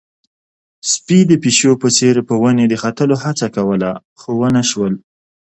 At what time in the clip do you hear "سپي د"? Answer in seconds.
0.91-1.31